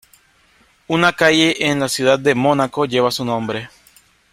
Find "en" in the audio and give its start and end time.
1.67-1.79